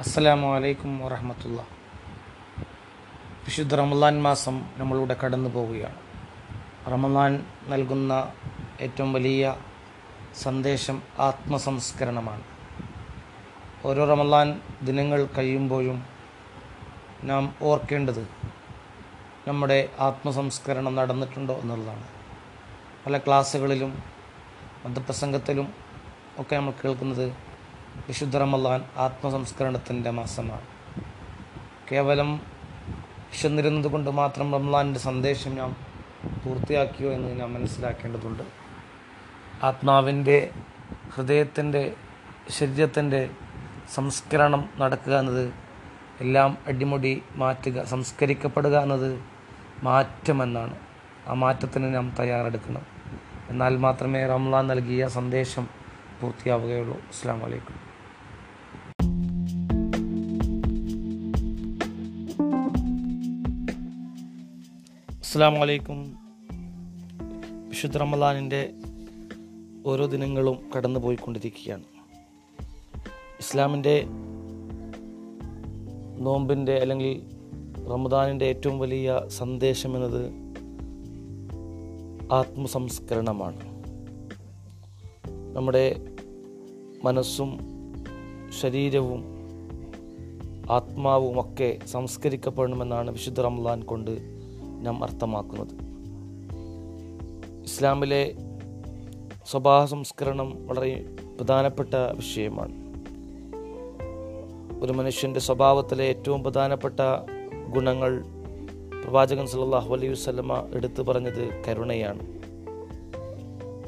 [0.00, 1.62] അസ്സലാമു അലൈക്കും വറഹമത്തുള്ള.
[3.44, 5.94] വിശുദ്ധ റമദാൻ മാസം നമ്മളിവിടെ കടന്നു പോവുകയാണ്.
[6.92, 8.32] റമദാൻ നൽകുന്ന
[8.80, 9.56] ഏറ്റവും വലിയ
[10.34, 12.42] സന്ദേശം ആത്മസംസ്കരണമാണ്.
[13.84, 16.04] ഓരോ റമദാൻ ദിനങ്ങൾ കഴിയുമ്പോഴും
[17.24, 18.28] നാം ഓർക്കേണ്ടത്
[19.48, 22.04] നമ്മുടെ ആത്മസംസ്കരണം നടന്നിട്ടുണ്ടോ എന്നുള്ളതാണ്.
[23.06, 24.02] പല ക്ലാസ്സുകളിലും
[24.86, 25.74] മതപ്രസംഗത്തിലും
[26.38, 27.49] ഒക്കെ നമ്മൾ കേൾക്കുന്നത്
[27.96, 30.60] വിശുദ്ധ റമദാൻ ആത്മസംസ്കരണത്തിന്റെ മാസമാണ്.
[31.92, 32.40] കേവലം
[33.30, 35.76] വിശന്നിരുന്നത് കൊണ്ട് മാത്രം റംലാന്റെ സന്ദേശം നാം
[36.44, 38.42] പൂർത്തിയാക്കിയോ എന്ന് ഞാൻ മനസ്സിലാക്കേണ്ടതുണ്ട്.
[39.62, 40.50] ആത്മാവിന്റെ
[41.14, 41.92] ഹൃദയത്തിന്റെ
[42.50, 43.30] ശരീരത്തിന്റെ
[43.94, 45.52] സംസ്കരണം നടക്കുക എന്നത്
[46.20, 49.24] എല്ലാം അടിമുടി മാറ്റുക സംസ്കരിക്കപ്പെടുക എന്നത്
[49.82, 50.76] മാറ്റമെന്നാണ്.
[51.26, 52.82] ആ മാറ്റത്തിന് നാം തയ്യാറെടുക്കണം.
[53.48, 55.68] എന്നാൽ മാത്രമേ റംലാൻ നൽകിയ സന്ദേശം
[56.20, 56.96] പൂർത്തിയാവുകയുള്ളൂ.
[56.96, 57.79] അസ്സാം വലൈക്കും
[65.30, 66.14] അസ്സാം വലൈക്കും
[67.68, 68.74] വിശുദ്ധ റമലാനിന്റെ
[69.86, 71.82] ഓരോ ദിനങ്ങളും കടന്നു പോയിക്കൊണ്ടിരിക്കുകയാണ്
[73.40, 74.04] ഇസ്ലാമിന്റെ
[76.18, 77.22] നോമ്പിന്റെ അല്ലെങ്കിൽ
[77.90, 80.32] റമദാനിന്റെ ഏറ്റവും വലിയ സന്ദേശം എന്നത്
[82.32, 83.60] ആത്മസംസ്കരണമാണ്.
[85.56, 86.00] നമ്മുടെ
[87.04, 87.58] മനസ്സും
[88.62, 89.24] ശരീരവും
[90.70, 94.39] ആത്മാവുമൊക്കെ സംസ്കരിക്കപ്പെടണമെന്നാണ് വിശുദ്ധ റംലാൻ കൊണ്ട്
[94.82, 95.90] നാം അർത്ഥമാക്കുന്നത്.
[97.64, 98.34] ഇസ്ലാമിലെ
[99.46, 102.90] സ്വഭാവ സംസ്കരണം വളരെ പ്രധാനപ്പെട്ട വിഷയമാണ്.
[104.84, 107.00] ഒരു മനുഷ്യന്റെ സ്വഭാവത്തിലെ ഏറ്റവും പ്രധാനപ്പെട്ട
[107.74, 108.24] ഗുണങ്ങൾ
[109.04, 112.20] പ്രവാചകൻ സല്ലല്ലാഹു അലൈഹി വസ്ലമ എടുത്തു പറഞ്ഞത് കരുണയാണ്.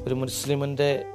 [0.07, 1.05] ഒരു മുസ്ലിമിന്റെ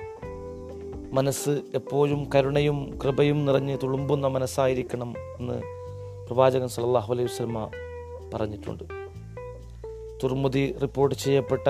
[1.13, 5.63] മനസ്സ് എപ്പോഴും കരുണയും കൃപയും നിറഞ്ഞ് തുളുമ്പുന്ന മനസ്സായിരിക്കണം എന്ന്
[6.27, 7.69] പ്രവാചകൻ സല്ലല്ലാഹു അലൈഹി വസ്ലമ
[8.35, 8.98] പറഞ്ഞിട്ടുണ്ട്.
[10.23, 11.69] തുർമുദി റിപ്പോർട്ട് ചെയ്യപ്പെട്ട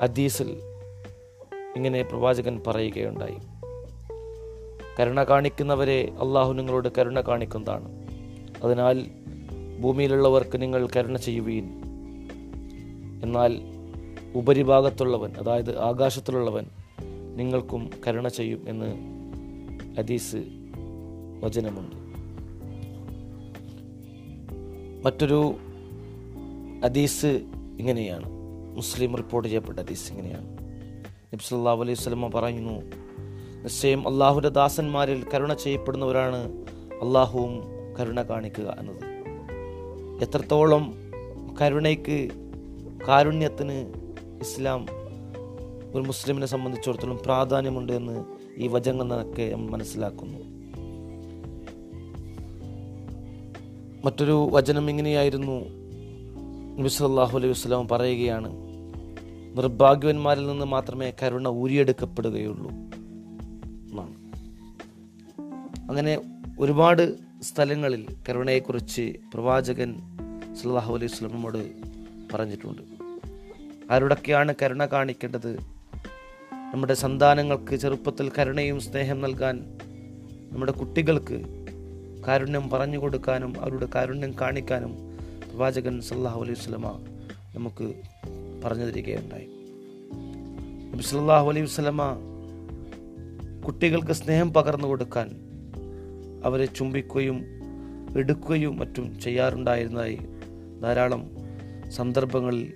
[0.00, 0.60] അദീസിൽ
[1.76, 3.36] ഇങ്ങനെ പ്രവാചകൻ പറയുകയുണ്ടായി.
[5.00, 7.88] കരുണ കാണിക്കുന്നവരെ അള്ളാഹു നിങ്ങളോട് കരുണ കാണിക്കുന്നതാണ്.
[8.64, 9.06] അതിനാൽ
[9.80, 11.64] ഭൂമിയിലുള്ളവർക്ക് നിങ്ങൾ കരുണ ചെയ്യുവീൻ.
[13.22, 13.58] എന്നാൽ
[14.34, 16.66] ഉപരിഭാഗത്തുള്ളവൻ അതായത് ആകാശത്തിലുള്ളവൻ
[17.36, 18.96] നിങ്ങൾക്കും കരുണ ചെയ്യും എന്ന്
[19.98, 20.36] ഹദീസ്
[21.40, 21.96] വചനമുണ്ട്.
[25.06, 25.54] മറ്റൊരു
[26.84, 27.26] ഹദീസ്
[27.78, 28.30] ഇങ്ങനെയാണ്.
[28.76, 30.58] മുസ്ലിം റിപ്പോർട്ട് ചെയ്യപ്പെട്ട ഹദീസ് ഇങ്ങനെയാണ്.
[31.32, 32.72] നബ്സ് അല്ലാ അലൈഹി സ്വലമ പറയുന്നു
[33.62, 36.52] നിശ്ചയം അള്ളാഹുവിന്റെ ദാസന്മാരിൽ കരുണ ചെയ്യപ്പെടുന്നവരാണ്
[37.02, 37.60] അള്ളാഹുവും
[38.00, 39.04] കരുണ കാണിക്കുക എന്നത്.
[40.22, 40.94] എത്രത്തോളം
[41.60, 42.28] കരുണയ്ക്ക്
[43.08, 43.92] കാരുണ്യത്തിന്
[44.40, 44.86] ഇസ്ലാം
[45.94, 48.24] ഒരു മുസ്ലിമിനെ സംബന്ധിച്ചിടത്തോളം പ്രാധാന്യമുണ്ട് എന്ന്
[48.56, 50.38] ഈ വചനങ്ങളൊക്കെ മനസ്സിലാക്കുന്നു.
[54.04, 55.83] മറ്റൊരു വചനം ഇങ്ങനെയായിരുന്നു
[56.78, 58.52] നബി സല്ലല്ലാഹു അലൈഹി വസ്ലാം പറയുകയാണ്
[59.56, 62.70] നിർഭാഗ്യവന്മാരിൽ നിന്ന് മാത്രമേ കരുണ ഊരിയെടുക്കപ്പെടുകയുള്ളൂ
[63.90, 64.14] എന്നാണ്.
[65.88, 66.18] അങ്ങനെ
[66.58, 69.94] ഒരുപാട് സ്ഥലങ്ങളിൽ കരുണയെക്കുറിച്ച് പ്രവാചകൻ
[70.62, 71.72] സല്ലാഹു അലൈഹി വസ്ലമിനോട്
[72.34, 72.82] പറഞ്ഞിട്ടുണ്ട്.
[73.92, 75.56] ആരോടൊക്കെയാണ് കരുണ കാണിക്കേണ്ടത്?
[76.52, 79.78] നമ്മുടെ സന്താനങ്ങൾക്ക് ചെറുപ്പത്തിൽ കരുണയും സ്നേഹം നൽകാൻ
[80.52, 81.42] നമ്മുടെ കുട്ടികൾക്ക്
[82.28, 85.13] കാരുണ്യം പറഞ്ഞു കൊടുക്കാനും അവരുടെ കാരുണ്യം കാണിക്കാനും
[85.54, 86.86] പ്രവാചകൻ സല്ലാഹു അലൈഹി സ്വലമ
[87.56, 87.94] നമുക്ക്
[88.62, 89.46] പറഞ്ഞു തരികയുണ്ടായി.
[90.92, 92.02] നബി സല്ലാഹു അലൈഹി സ്വലമ
[93.66, 95.28] കുട്ടികൾക്ക് സ്നേഹം പകർന്നു കൊടുക്കാൻ
[96.44, 97.38] അവരെ ചുംബിക്കുകയും
[98.16, 100.18] എടുക്കുകയും മറ്റും ചെയ്യാറുണ്ടായിരുന്നതായി
[100.82, 101.22] ധാരാളം
[101.90, 102.74] സന്ദർഭങ്ങളിൽ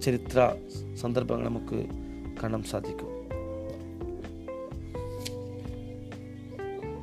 [0.00, 0.38] ചരിത്ര
[1.02, 1.86] സന്ദർഭങ്ങൾ നമുക്ക്
[2.42, 3.12] കാണാൻ സാധിക്കും.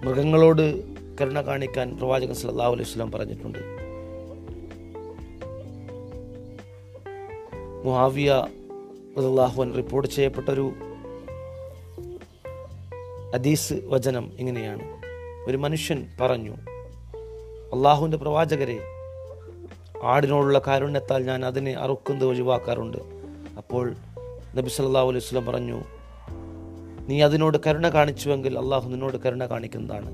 [0.05, 0.65] മൃഗങ്ങളോട്
[1.21, 3.82] കരുണ കാണിക്കാൻ പ്രവാചകൻ സല്ലല്ലാഹു അലൈഹി സ്വലം പറഞ്ഞിട്ടുണ്ട്.
[7.83, 8.31] മുഹാവിയ
[9.17, 10.71] അള്ളാഹുവൻ റിപ്പോർട്ട് ചെയ്യപ്പെട്ടൊരു
[13.33, 14.81] അദീസ് വചനം ഇങ്ങനെയാണ്.
[15.47, 16.51] ഒരു മനുഷ്യൻ പറഞ്ഞു
[17.73, 18.79] അള്ളാഹുവിന്റെ പ്രവാചകരെ
[20.03, 22.97] ആടിനോടുള്ള കാരുണ്യത്താൽ ഞാൻ അതിനെ അറുക്കുന്നത് ഒഴിവാക്കാറുണ്ട്.
[23.57, 23.93] അപ്പോൾ
[24.55, 25.81] നബി സല്ലാ അലൈഹി വസല്ലം പറഞ്ഞു
[27.07, 30.11] നീ അതിനോട് കരുണ കാണിച്ചുവെങ്കിൽ അള്ളാഹു നിന്നോട് കരുണ കാണിക്കുന്നതാണ്.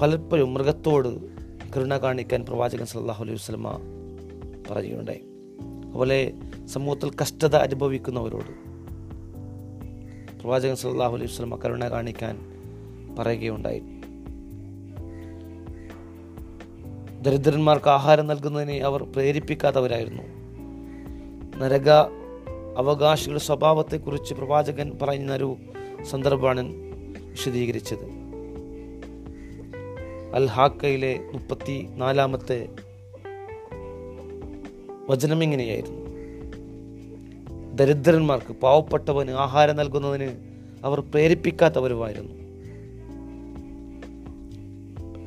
[0.00, 1.31] പലപ്പോഴും മൃഗത്തോട്
[1.76, 3.78] കരുണ കാണിക്കാൻ പ്രവാചകൻ സല്ലാഹു അലൈഹി വസ്ലമ
[4.70, 5.24] പറയുകയുണ്ടായി.
[5.84, 6.32] അതുപോലെ
[6.66, 8.72] സമൂഹത്തിൽ കഷ്ടത അനുഭവിക്കുന്നവരോട്
[10.40, 12.38] പ്രവാചകൻ സല്ലാഹു അലൈഹി വസ്ലമ കരുണ കാണിക്കാൻ
[13.18, 13.82] പറയുകയുണ്ടായി.
[17.22, 20.22] ദരിദ്രന്മാർക്ക് ആഹാരം നൽകുന്നതിനെ അവർ പ്രേരിപ്പിക്കാത്തവരായിരുന്നു.
[21.58, 21.90] നരക
[22.78, 25.56] അവകാശികളുടെ സ്വഭാവത്തെക്കുറിച്ച് പ്രവാചകൻ പറയുന്നൊരു
[26.10, 26.74] സന്ദർഭമാണ്
[27.30, 28.21] വിശദീകരിച്ചത്.
[30.34, 32.68] അൽ ഹാക്കയിലെ മുപ്പത്തി നാലാമത്തെ
[35.08, 36.02] വചനം ഇങ്ങനെയായിരുന്നു.
[37.74, 40.30] ദരിദ്രന്മാർക്ക് പാവപ്പെട്ടവന് ആഹാരം നൽകുന്നതിന്
[40.84, 42.42] അവർ പ്രേരിപ്പിക്കാത്തവരുമായിരുന്നു.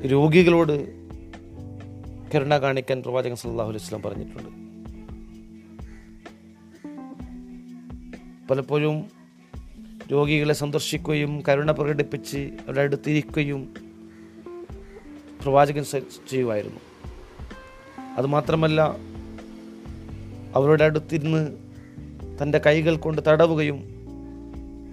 [0.07, 1.05] രോഗികളോട്
[2.35, 4.65] കരുണ കാണിക്കാൻ പ്രവാചകൻ സല്ലല്ലാഹു അലൈഹി വസല്ലം പറഞ്ഞിട്ടുണ്ട്.
[8.47, 9.05] പലപ്പോഴും
[10.11, 13.84] രോഗികളെ സന്ദർശിക്കുകയും കരുണ പ്രകടിപ്പിച്ച് അവരുടെ അടുത്തിരിക്കുകയും
[15.45, 15.83] പ്രവാചകൻ
[16.29, 16.79] ചെയ്യുമായിരുന്നു.
[18.17, 18.95] അതുമാത്രമല്ല
[20.55, 21.57] അവരുടെ അടുത്തിരുന്ന്
[22.43, 23.83] തന്റെ കൈകൾ കൊണ്ട് തടവുകയും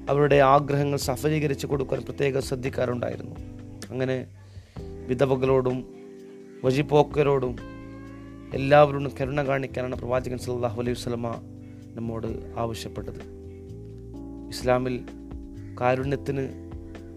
[0.08, 3.37] അവരുടെ ആഗ്രഹങ്ങൾ സഫലീകരിച്ച് കൊടുക്കാൻ പ്രത്യേകം ശ്രദ്ധിക്കാറുണ്ടായിരുന്നു.
[3.90, 4.26] അങ്ങനെ
[5.06, 5.94] വിധവകളോടും
[6.64, 7.56] വഴിപോക്കരോടും
[8.55, 11.28] എല്ലാവരോടും കരുണ കാണിക്കാനാണ് പ്രവാചകൻ സല്ലാഹു അലൈഹി വസല്ലമ
[11.94, 13.22] നമ്മോട് ആവശ്യപ്പെട്ടത്.
[14.48, 15.05] ഇസ്ലാമിൽ
[15.81, 16.48] കാരുണ്യത്തിന്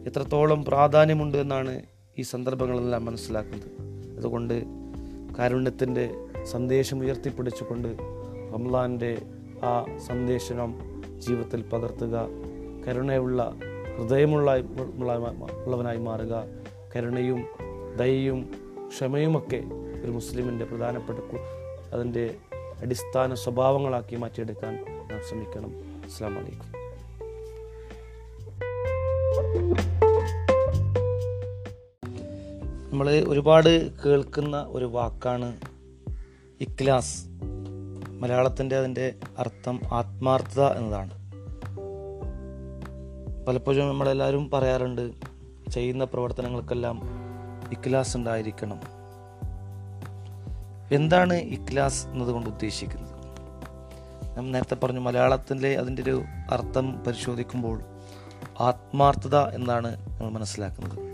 [0.07, 1.81] എത്രത്തോളം പ്രാധാന്യമുണ്ട് എന്നാണ്
[2.17, 3.71] ഈ സന്ദർഭങ്ങളെല്ലാം മനസ്സിലാക്കുന്നത്.
[4.17, 4.63] അതുകൊണ്ട്
[5.39, 6.12] കാരുണ്യത്തിന്റെ
[6.44, 7.97] സന്ദേശം ഉയർത്തിപ്പിടിച്ചുകൊണ്ട്
[8.56, 9.21] റംലാന്റെ
[9.63, 10.75] ആ സന്ദേശം
[11.17, 12.27] ജീവിതത്തിൽ പകർത്തുക.
[12.88, 13.56] കരുണയുള്ള
[13.97, 14.57] ഹൃദയമുള്ള
[15.65, 16.44] ഉള്ളവനായി മാറുക.
[16.95, 17.45] കരുണയും
[18.00, 18.50] ദയയും
[18.88, 19.63] ക്ഷമയുമൊക്കെ
[20.03, 21.19] ഒരു മുസ്ലിമിന്റെ പ്രധാനപ്പെട്ട
[21.94, 22.35] അതിന്റെ
[22.81, 24.73] അടിസ്ഥാന സ്വഭാവങ്ങളാക്കി മാറ്റിയെടുക്കാൻ
[25.12, 25.69] നാം ശ്രമിക്കണം.
[26.06, 26.85] അസ്സാം വലൈക്കും
[32.95, 35.57] നമ്മൾ ഒരുപാട് കേൾക്കുന്ന ഒരു വാക്കാണ്
[36.62, 37.25] ഇക്ലാസ്
[38.09, 41.12] മലയാളത്തിന്റെ അതിന്റെ അർത്ഥം ആത്മാർത്ഥത എന്നതാണ്.
[43.45, 45.12] പലപ്പോഴും നമ്മളെല്ലാവരും പറയാറുണ്ട്
[45.71, 47.01] ചെയ്യുന്ന പ്രവർത്തനങ്ങൾക്കെല്ലാം
[47.71, 48.80] ഇക്ലാസ് ഉണ്ടായിരിക്കണം.
[50.91, 53.13] എന്താണ് ഇക്ലാസ് എന്നതുകൊണ്ട് ഉദ്ദേശിക്കുന്നത്?
[54.36, 57.81] ഞാൻ നേരത്തെ പറഞ്ഞു മലയാളത്തിലെ അതിന്റെ ഒരു അർത്ഥം പരിശോധിക്കുമ്പോൾ
[58.59, 61.04] ആത്മാർത്ഥത എന്നാണ് നമ്മൾ മനസ്സിലാക്കുന്നത്.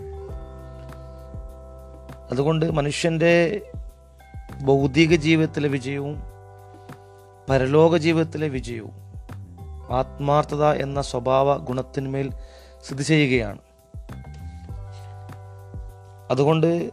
[2.32, 3.62] അതുകൊണ്ട് മനുഷ്യന്റെ
[4.62, 6.16] ഭൗതിക ജീവിതത്തിലെ വിജയവും
[7.48, 8.94] പരലോക ജീവിതത്തിലെ വിജയവും
[9.90, 12.32] ആത്മാർത്ഥത എന്ന സ്വഭാവ ഗുണത്തിന്മേൽ
[12.84, 13.58] സ്ഥിതി ചെയ്യുകയാണ്.
[16.30, 16.90] അതുകൊണ്ട്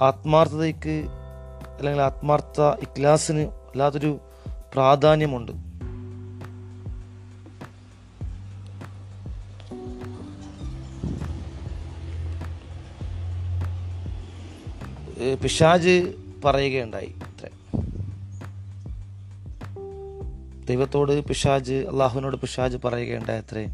[0.00, 0.96] ആത്മാർത്ഥതയ്ക്ക്
[1.78, 4.20] അല്ലെങ്കിൽ ആത്മാർത്ഥ ഇക്ലാസിന് വല്ലാത്തൊരു
[4.74, 5.52] പ്രാധാന്യമുണ്ട്.
[15.34, 16.12] പിശാജ്
[16.44, 17.14] പറയുകയുണ്ടായി.
[20.66, 23.66] ദൈവത്തോട് പിശാജ് അള്ളാഹുവിനോട് പിശാജ് പറയുകയുണ്ടായി അത്രേ.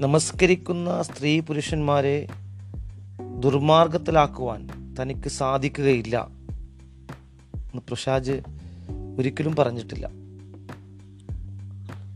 [0.00, 2.26] നമസ്കരിക്കുന്ന സ്ത്രീ പുരുഷന്മാരെ
[3.40, 4.68] ദുർമാർഗത്തിലാക്കുവാൻ
[5.00, 6.28] തനിക്ക് സാധിക്കുകയില്ല
[7.56, 8.32] എന്ന് പിശാജ്
[9.18, 10.06] ഒരിക്കലും പറഞ്ഞിട്ടില്ല.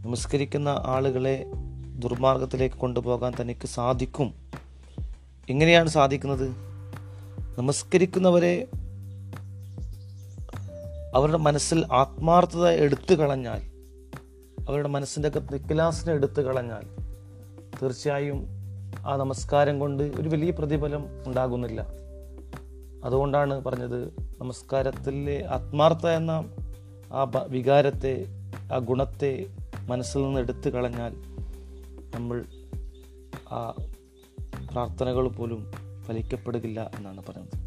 [0.05, 1.47] നമസ്കരിക്കുന്ന ആളുകളെ
[1.97, 4.35] ദുർമാർഗത്തിലേക്ക് കൊണ്ടുപോകാൻ തനിക്ക് സാധിക്കും.
[5.49, 6.66] എങ്ങനെയാണ് സാധിക്കുന്നത്?
[7.59, 8.67] നമസ്കരിക്കുന്നവരെ
[11.15, 13.61] അവരുടെ മനസ്സിൽ ആത്മാർത്ഥത എടുത്തു കളഞ്ഞാൽ
[14.69, 16.85] അവരുടെ മനസ്സിന്റെ അകത്ത് ഇക്ലാസിനെ എടുത്തു കളഞ്ഞാൽ
[17.79, 18.39] തീർച്ചയായും
[19.07, 21.81] ആ നമസ്കാരം കൊണ്ട് ഒരു വലിയ പ്രതിഫലം ഉണ്ടാകുന്നില്ല.
[23.05, 23.99] അതുകൊണ്ടാണ് പറഞ്ഞത്
[24.41, 26.45] നമസ്കാരത്തിലെ ആത്മാർത്ഥ എന്ന
[27.13, 28.15] ആ വികാരത്തെ
[28.73, 29.47] ആ ഗുണത്തെ
[29.83, 31.13] മനസ്സിൽ നിന്ന് എടുത്തു കളഞ്ഞാൽ
[32.15, 32.45] നമ്മൾ
[33.53, 33.75] ആ
[34.73, 37.67] പ്രാർത്ഥനകൾ പോലും ഫലിക്കപ്പെടുകയില്ല എന്നാണ് പറയുന്നത്.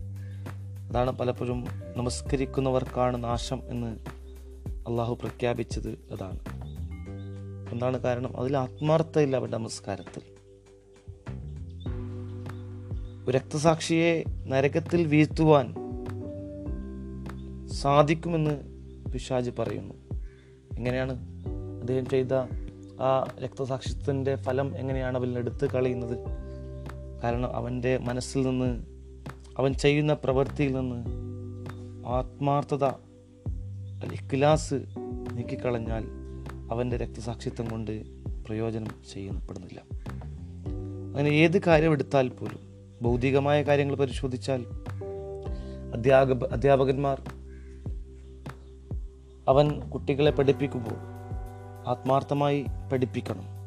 [0.90, 1.66] അതാണ് പലപ്പോഴും
[1.98, 4.00] നമസ്കരിക്കുന്നവർക്കാണ് നാശം എന്ന്
[4.72, 6.40] അള്ളാഹു പ്രഖ്യാപിച്ചത് അതാണ്.
[7.72, 8.40] എന്താണ് കാരണം?
[8.40, 10.40] അതിൽ ആത്മാർത്ഥയില്ല അവരുടെ നമസ്കാരത്തിൽ.
[13.32, 15.76] രക്തസാക്ഷിയെ നരകത്തിൽ വീഴ്ത്തുവാൻ
[17.68, 18.52] സാധിക്കുമെന്ന്
[19.12, 19.94] പിശാജ് പറയുന്നു.
[20.78, 21.12] എങ്ങനെയാണ്
[21.80, 22.34] അദ്ദേഹം ചെയ്ത
[23.02, 26.49] ആ രക്തസാക്ഷിത്വത്തിന്റെ ഫലം എങ്ങനെയാണ് അവരിൽ എടുത്തു കളയുന്നത്?
[27.24, 28.84] കാരണം അവന്റെ മനസ്സിൽ നിന്ന്
[29.58, 31.06] അവൻ ചെയ്യുന്ന പ്രവൃത്തിയിൽ നിന്ന്
[32.08, 32.86] ആത്മാർത്ഥത
[34.14, 34.74] ഇഖ്ലാസ്
[35.34, 36.06] നീക്കിക്കളഞ്ഞാൽ
[36.72, 38.04] അവന്റെ രക്തസാക്ഷിത്വം കൊണ്ട്
[38.46, 39.82] പ്രയോജനം ചെയ്യപ്പെടുന്നില്ല.
[41.16, 42.60] അങ്ങനെ ഏത് കാര്യം എടുത്താൽ പോലും
[43.02, 44.66] ഭൗതികമായ കാര്യങ്ങൾ പരിശോധിച്ചാൽ
[45.94, 47.22] അധ്യാപക അധ്യാപകന്മാർ
[49.48, 50.98] അവൻ കുട്ടികളെ പഠിപ്പിക്കുമ്പോൾ
[51.88, 53.59] ആത്മാർത്ഥമായി പഠിപ്പിക്കണം.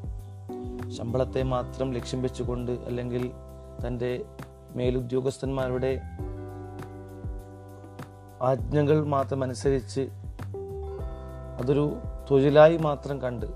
[0.96, 3.30] ശമ്പളത്തെ മാത്രം ലക്ഷ്യം വെച്ചുകൊണ്ട് അല്ലെങ്കിൽ
[3.86, 4.24] തന്റെ
[4.74, 6.00] മേലുദ്യോഗസ്ഥന്മാരുടെ
[8.42, 10.08] ആജ്ഞകൾ മാത്രം അനുസരിച്ച്
[11.58, 11.98] അതൊരു
[12.30, 13.46] തൊഴിലായി മാത്രം കണ്ട്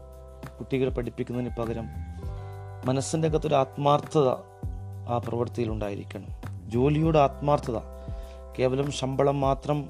[0.58, 1.86] കുട്ടികളെ പഠിപ്പിക്കുന്നതിന് പകരം
[2.84, 4.28] മനസ്സിന്റെ അകത്തൊരു ആത്മാർത്ഥത
[5.08, 6.26] ആ പ്രവൃത്തിയിൽ ഉണ്ടായിരിക്കണം.
[6.70, 7.78] ജോലിയുടെ ആത്മാർത്ഥത.
[8.58, 9.88] കേവലം ശമ്പളം മാത്രം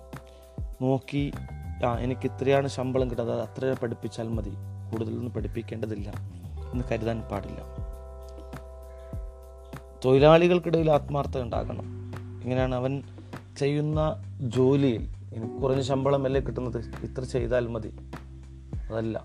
[0.82, 1.32] നോക്കി
[1.86, 4.50] ആ എനിക്ക് ഇത്രയാണ് ശമ്പളം കിട്ടുന്നത് അത് അത്ര പഠിപ്പിച്ചാൽ മതി.
[4.90, 6.12] കൂടുതലൊന്നും പഠിപ്പിക്കേണ്ടതില്ല.
[6.76, 7.60] എന്ന് കരുതാൻ പാടില്ല.
[10.04, 11.86] തൊഴിലാളികൾക്കിടയിൽ ആത്മാർത്ഥത ഉണ്ടാകണം.
[12.42, 13.02] ഇങ്ങനെയാണ് അവൻ
[13.58, 14.00] ചെയ്യുന്ന
[14.56, 15.04] ജോലിയിൽ
[15.34, 16.78] എനിക്ക് കുറഞ്ഞ ശമ്പളമല്ലേ കിട്ടുന്നത്?
[17.04, 17.90] ഇത്ര ചെയ്താൽ മതി.
[18.90, 19.24] അതല്ല.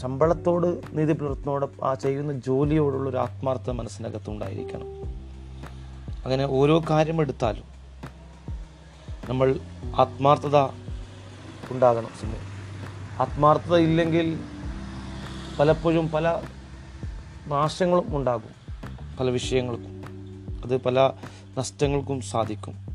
[0.00, 4.88] ശമ്പളത്തോട് നീതി പുലർത്തുന്നതോടെ ആ ചെയ്യുന്ന ജോലിയോടുള്ള ഒരു ആത്മാർത്ഥത മനസ്സിനകത്തുണ്ടായിരിക്കണം
[6.24, 7.64] അങ്ങനെ ഓരോ കാര്യം എടുത്താലും
[9.28, 9.48] നമ്മൾ
[9.96, 10.58] ആത്മാർത്ഥത
[11.70, 12.10] ഉണ്ടാകണം
[13.20, 14.26] ആത്മാർത്ഥത ഇല്ലെങ്കിൽ
[15.60, 16.42] പലപ്പോഴും പല
[17.46, 18.50] നാശങ്ങളും ഉണ്ടാകും.
[19.20, 20.02] പല വിഷയങ്ങൾക്കും.
[20.64, 21.12] അത് പല
[21.58, 22.86] നഷ്ടങ്ങൾക്കും സാധിക്കും.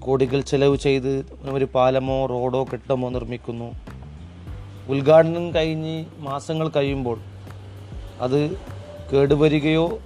[0.00, 3.72] കോടികൾ ചെലവ് ചെയ്ത് ഒരു പാലമോ റോഡോ കെട്ടമോ നിർമ്മിക്കുന്നു.
[4.88, 7.18] ഉദ്ഘാടനം കഴിഞ്ഞ് മാസങ്ങൾ കഴിയുമ്പോൾ
[8.20, 8.56] അത്
[9.12, 9.98] കേടുവരികയോ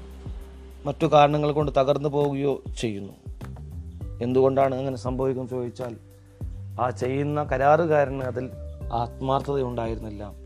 [0.84, 3.12] മറ്റു കാരണങ്ങൾ കൊണ്ട് തകർന്നു പോവുകയോ ചെയ്യുന്നു.
[4.22, 5.96] എന്തുകൊണ്ടാണ് അങ്ങനെ സംഭവിക്കുന്നത് ചോദിച്ചാൽ
[6.80, 8.50] ആ ചെയ്യുന്ന കരാറുകാരന് അതിൽ
[8.92, 10.43] ആത്മാർത്ഥത ഉണ്ടായിരുന്നില്ല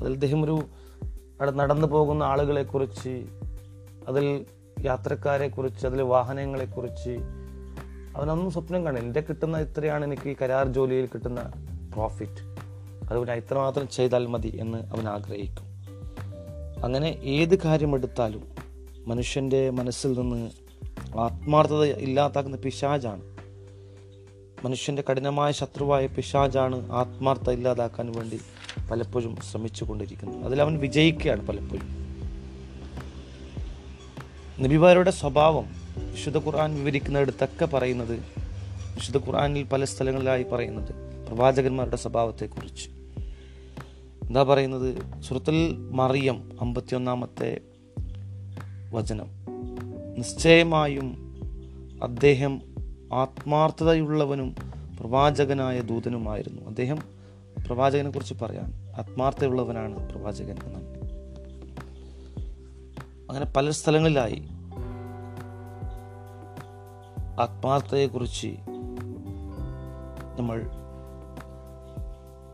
[0.00, 0.62] അതിൽ അദ്ദേഹം ഒരു
[1.54, 3.26] നടന്നു പോകുന്ന ആളുകളെക്കുറിച്ച്
[4.08, 4.46] അതിൽ
[4.84, 7.10] യാത്രക്കാരെക്കുറിച്ച് അതിൽ വാഹനങ്ങളെക്കുറിച്ച്
[8.16, 11.40] അവനൊന്നും സ്വപ്നം കാണില്ല എന്റെ കിട്ടുന്ന ഇത്രയാണ് എനിക്ക് ഈ കരാർ ജോലിയിൽ കിട്ടുന്ന
[11.94, 12.42] പ്രോഫിറ്റ്
[13.08, 15.66] അതുകൊണ്ട് ഇത്രമാത്രം ചെയ്താൽ മതി എന്ന് അവൻ ആഗ്രഹിക്കും.
[16.84, 18.42] അങ്ങനെ ഏത് കാര്യമെടുത്താലും
[19.06, 20.50] മനുഷ്യന്റെ മനസ്സിൽ നിന്ന്
[21.18, 23.22] ആത്മാർത്ഥത ഇല്ലാതാക്കുന്ന പിശാജാണ്.
[24.64, 28.40] മനുഷ്യന്റെ കഠിനമായ ശത്രുവായ പിശാജാണ് ആത്മാർത്ഥത ഇല്ലാതാക്കാൻ വേണ്ടി
[28.90, 32.00] പലപ്പോഴും ശ്രമിച്ചു കൊണ്ടിരിക്കുന്നത് അതിൽ അവൻ വിജയിക്കുകയാണ് പലപ്പോഴും.
[34.60, 35.64] നബിമാരുടെ സ്വഭാവം
[35.96, 38.20] വിശുദ്ധ ഖുർആൻ വിവരിക്കുന്നിടത്തൊക്കെ പറയുന്നത്
[38.94, 40.94] വിശുദ്ധ ഖുർആനിൽ പല സ്ഥലങ്ങളിലായി പറയുന്നത്
[41.26, 42.88] പ്രവാചകന്മാരുടെ സ്വഭാവത്തെക്കുറിച്ച്.
[44.26, 45.22] എന്താ പറയുന്നത്?
[45.22, 47.60] സുഹൃത്തിൽ മറിയം അമ്പത്തിയൊന്നാമത്തെ
[48.92, 49.26] വചനം.
[50.16, 51.30] നിശ്ചയമായും
[52.02, 52.62] അദ്ദേഹം
[53.12, 54.54] ആത്മാർത്ഥതയുള്ളവനും
[55.00, 56.62] പ്രവാചകനായ ദൂതനുമായിരുന്നു.
[56.62, 57.19] അദ്ദേഹം
[57.70, 58.72] പ്രവാചകനെ കുറിച്ച് പറയാം.
[58.98, 61.00] ആത്മാർത്ഥയുള്ളവനാണ് പ്രവാചകൻ എന്ന്
[63.30, 64.48] അങ്ങനെ പല സ്ഥലങ്ങളിലായി
[67.40, 68.56] ആത്മാർത്ഥതയെക്കുറിച്ച്
[70.38, 70.58] നമ്മൾ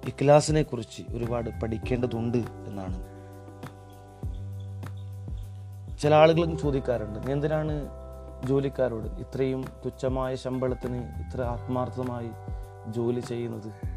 [0.08, 2.99] ഇഖ്ലാസിനെ കുറിച്ച് ഒരുപാട് പഠിക്കേണ്ടതുണ്ട് എന്നാണ്.
[5.99, 7.88] ചില ആളുകളും ചോദിക്കാറുണ്ട് നീ എന്തിനാണ്
[8.46, 12.30] ജോലിക്കാരോട് ഇത്രയും തുച്ഛമായ ശമ്പളത്തിന് ഇത്ര ആത്മാർത്ഥമായി
[12.92, 13.95] ജോലി ചെയ്യുന്നത്?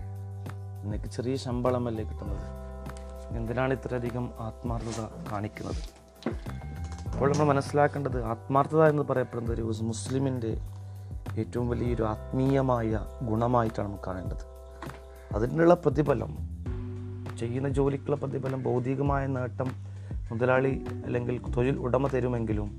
[0.83, 2.45] നിനക്ക് ചെറിയ ശമ്പളമല്ലേ കിട്ടുന്നത്?
[3.37, 5.81] എന്തിനാണ് ഇത്രയധികം ആത്മാർത്ഥത കാണിക്കുന്നത്?
[7.13, 10.61] അപ്പോൾ നമ്മൾ മനസ്സിലാക്കേണ്ടത് ആത്മാർത്ഥത എന്ന് പറയപ്പെടുന്നത് ഒരു മുസ്ലിമിന്റെ
[11.37, 14.43] ഏറ്റവും വലിയൊരു ആത്മീയമായ ഗുണമായിട്ടാണ് നമുക്ക് കാണേണ്ടത്.
[15.35, 16.31] അതിനുള്ള പ്രതിഫലം
[17.39, 19.69] ചെയ്യുന്ന ജോലിക്കുള്ള പ്രതിഫലം ഭൗതികമായ നേട്ടം
[20.31, 22.69] മുതലാളി അല്ലെങ്കിൽ തൊഴിൽ ഉടമ തരുമെങ്കിലും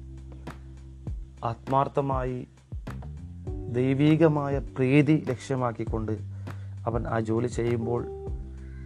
[1.44, 2.46] ആത്മാർത്ഥമായി
[3.72, 6.29] ദൈവീകമായ പ്രീതി ലക്ഷ്യമാക്കിക്കൊണ്ട്
[6.86, 8.06] അവൻ ആ ജോലി ചെയ്യുമ്പോൾ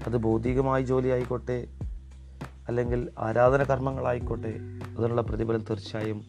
[0.06, 1.68] അത് ഭൗതികമായ ജോലി ആയിക്കോട്ടെ
[2.68, 4.54] അല്ലെങ്കിൽ ആരാധന കർമ്മങ്ങളായിക്കോട്ടെ
[4.98, 6.24] അതിനുള്ള പ്രതിഫലം തീർച്ചയായും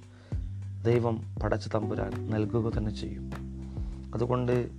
[0.84, 3.32] ദൈവം പടച്ച തമ്പുരാൻ നൽകുക തന്നെ ചെയ്യും.
[4.14, 4.70] അതുകൊണ്ട്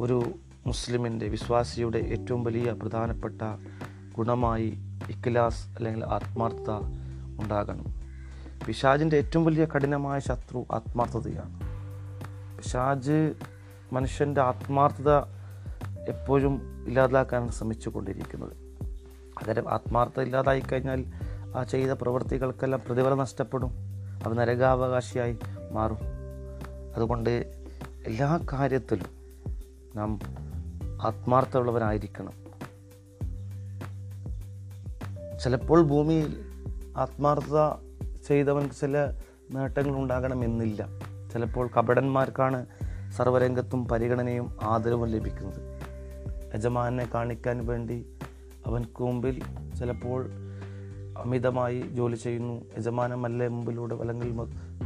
[0.00, 0.22] ഒരു
[0.66, 3.42] മുസ്ലിമിന്റെ വിശ്വാസിയുടെ ഏറ്റവും വലിയ പ്രധാനപ്പെട്ട
[4.16, 4.78] ഗുണമായി
[5.10, 6.70] ഇഖ്ലാസ് അല്ലെങ്കിൽ ആത്മാർത്ഥത
[7.42, 7.84] ഉണ്ടാകണം.
[8.66, 11.60] പിശാജിന്റെ ഏറ്റവും വലിയ കഠിനമായ ശത്രു ആത്മാർത്ഥതയാണ്.
[12.58, 13.34] പിശാജ്
[13.92, 15.10] മനുഷ്യന്റെ ആത്മാർത്ഥത
[16.08, 18.52] എപ്പോഴും ഇല്ലാതാക്കാൻ ശ്രമിച്ചു കൊണ്ടിരിക്കുന്നത്
[19.38, 21.04] അന്നേരം ആത്മാർത്ഥത ഇല്ലാതായി കഴിഞ്ഞാൽ
[21.56, 23.70] ആ ചെയ്ത പ്രവൃത്തികൾക്കെല്ലാം പ്രതിഫലം നഷ്ടപ്പെടും.
[24.24, 25.38] അവ നരകാവകാശിയായി
[25.72, 25.98] മാറും.
[26.96, 27.30] അതുകൊണ്ട്
[28.06, 29.06] എല്ലാ കാര്യത്തിലും
[29.96, 30.20] നാം
[31.02, 32.44] ആത്മാർത്ഥമുള്ളവരായിരിക്കണം
[35.42, 36.44] ചിലപ്പോൾ ഭൂമിയിൽ
[36.96, 37.70] ആത്മാർത്ഥത
[38.28, 38.98] ചെയ്തവൻ ചില
[39.50, 40.86] നേട്ടങ്ങൾ ഉണ്ടാകണമെന്നില്ല
[41.32, 42.66] ചിലപ്പോൾ കപടന്മാർക്കാണ്
[43.16, 45.73] സർവരംഗത്തും പരിഗണനയും ആദരവും ലഭിക്കുന്നത്.
[46.54, 48.06] യജമാനെ കാണിക്കാൻ വേണ്ടി
[48.66, 49.42] അവൻ കൂമ്പിൽ
[49.78, 50.26] ചിലപ്പോൾ
[51.18, 52.54] അമിതമായി ജോലി ചെയ്യുന്നു.
[52.78, 54.32] യജമാനമല്ലേ മുമ്പിലൂടെ അല്ലെങ്കിൽ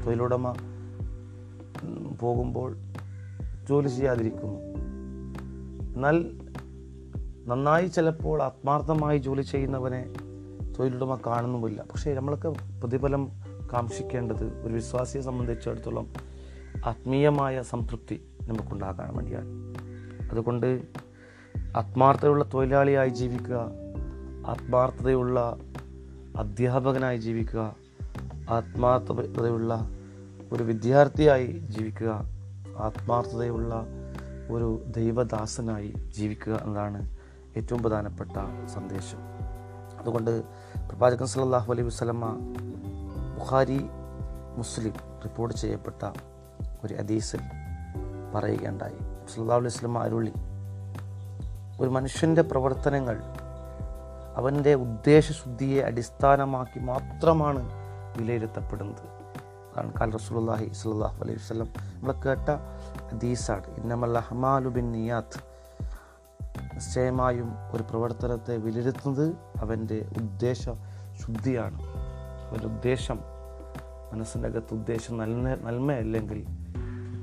[0.07, 0.55] തൊഴിലുടമ
[2.21, 2.77] പോകുമ്പോൾ
[3.69, 4.59] ജോലി ചെയ്യാതിരിക്കുന്നു.
[5.97, 6.41] എന്നാൽ
[7.47, 10.13] നന്നായി ചിലപ്പോൾ ആത്മാർത്ഥമായി ജോലി ചെയ്യുന്നവനെ
[10.79, 11.83] തൊഴിലുടമ കാണുന്നുമില്ല.
[11.83, 13.29] പക്ഷേ നമ്മളൊക്കെ പ്രതിഫലം
[13.73, 16.13] കാക്ഷിക്കേണ്ടത് ഒരു വിശ്വാസിയെ സംബന്ധിച്ചിടത്തോളം
[16.87, 19.49] ആത്മീയമായ സംതൃപ്തി നമുക്കുണ്ടാകാൻ വേണ്ടിയാണ്.
[20.31, 20.83] അതുകൊണ്ട്
[21.79, 23.71] ആത്മാർത്ഥതയുള്ള തൊഴിലാളിയായി ജീവിക്കുക
[24.47, 25.57] ആത്മാർത്ഥതയുള്ള
[26.37, 27.77] അധ്യാപകനായി ജീവിക്കുക
[28.51, 29.91] ആത്മാർത്ഥതയുള്ള
[30.53, 32.09] ഒരു വിദ്യാർത്ഥിയായി ജീവിക്കുക
[32.79, 33.87] ആത്മാർത്ഥതയുള്ള
[34.51, 37.17] ഒരു ദൈവദാസനായി ജീവിക്കുക എന്നതാണ്
[37.57, 39.19] ഏറ്റവും പ്രധാനപ്പെട്ട സന്ദേശം.
[39.99, 40.43] അതുകൊണ്ട്
[40.89, 42.27] പ്രവാചകൻ സല്ലല്ലാഹു അലൈഹി വസ്ലമ
[43.39, 43.81] ബുഖാരി
[44.57, 44.93] മുസ്ലിം
[45.25, 46.11] റിപ്പോർട്ട് ചെയ്യപ്പെട്ട
[46.85, 47.41] ഒരു അദീസിൽ
[48.35, 48.99] പറയുകയുണ്ടായി.
[49.35, 50.33] സല്ലാ അലൈഹി വസ്ലമ അരുളി
[51.81, 53.21] ഒരു മനുഷ്യന്റെ പ്രവർത്തനങ്ങൾ
[54.37, 57.71] അവന്റെ ഉദ്ദേശശുദ്ധിയെ അടിസ്ഥാനമാക്കി മാത്രമാണ്
[58.19, 59.19] വിലയിരുത്തപ്പെടുന്നത്.
[59.77, 62.49] കാരണം കാൽ റസൂലുള്ളാഹി സാഹ് അലൈഹി വസല്ലം നമ്മൾ കേട്ട
[63.13, 63.81] ഹദീസാണ്.
[63.81, 65.49] ഇന്നമല്ല അഹ്മാലു ബിൻ നിയാത്ത്.
[66.75, 70.69] നിശ്ചയമായും ഒരു പ്രവർത്തനത്തെ വിലയിരുത്തുന്നത് അവന്റെ ഉദ്ദേശ
[71.27, 71.83] ശുദ്ധിയാണ്
[72.49, 73.19] അവന്റെ ഉദ്ദേശം
[74.13, 76.47] മനസ്സിന്റെ അകത്ത് ഉദ്ദേശം നന്മ നന്മയല്ലെങ്കിൽ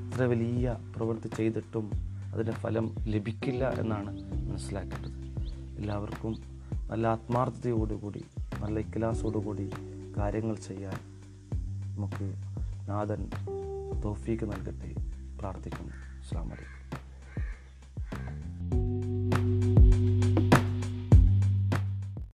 [0.07, 2.04] ഇത്ര വലിയ പ്രവൃത്തി ചെയ്തിട്ടും
[2.35, 5.11] അതിന് ഫലം ലഭിക്കില്ല എന്നാണ് മനസ്സിലാക്കേണ്ടത്.
[5.79, 6.35] എല്ലാവർക്കും
[6.91, 8.23] നല്ല ആത്മാർത്ഥതയോടുകൂടി
[8.61, 9.69] നല്ല ഇക്കിലാസോടുകൂടി
[10.17, 10.99] കാര്യങ്ങൾ ചെയ്യാൻ
[11.95, 12.33] നമുക്ക്
[12.89, 13.29] നാഥൻ
[14.03, 14.95] തോഫീക്ക് നൽകട്ടെ.
[15.39, 15.93] പ്രാർത്ഥിക്കുന്നു.
[15.93, 16.74] അസ്സാം